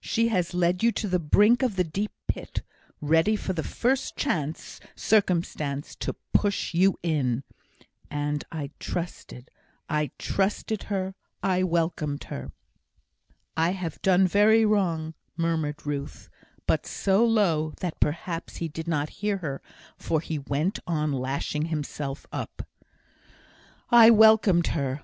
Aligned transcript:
She 0.00 0.26
has 0.30 0.52
led 0.52 0.82
you 0.82 0.90
to 0.90 1.06
the 1.06 1.20
brink 1.20 1.62
of 1.62 1.76
the 1.76 1.84
deep 1.84 2.10
pit, 2.26 2.62
ready 3.00 3.36
for 3.36 3.52
the 3.52 3.62
first 3.62 4.16
chance 4.16 4.80
circumstance 4.96 5.94
to 6.00 6.16
push 6.32 6.74
you 6.74 6.98
in. 7.04 7.44
And 8.10 8.42
I 8.50 8.70
trusted 8.80 9.44
her 9.48 9.54
I 9.88 10.10
trusted 10.18 10.82
her 10.90 11.14
I 11.40 11.62
welcomed 11.62 12.24
her." 12.24 12.50
"I 13.56 13.70
have 13.78 14.02
done 14.02 14.26
very 14.26 14.64
wrong," 14.64 15.14
murmured 15.36 15.86
Ruth, 15.86 16.28
but 16.66 16.84
so 16.84 17.24
low, 17.24 17.72
that 17.78 18.00
perhaps 18.00 18.56
he 18.56 18.66
did 18.66 18.88
not 18.88 19.10
hear 19.22 19.36
her, 19.36 19.62
for 19.96 20.18
he 20.18 20.36
went 20.40 20.80
on, 20.88 21.12
lashing 21.12 21.66
himself 21.66 22.26
up. 22.32 22.66
"I 23.90 24.10
welcomed 24.10 24.66
her. 24.74 24.94